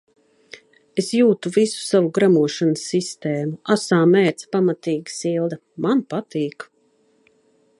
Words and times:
Es 1.01 1.09
jūtu 1.17 1.51
visu 1.57 1.83
savu 1.89 2.09
gremošanas 2.17 2.85
sistēmu, 2.93 3.53
asā 3.75 3.99
mērce 4.15 4.49
pamatīgi 4.57 5.15
silda. 5.19 5.61
Man 5.87 6.03
patīk. 6.15 6.67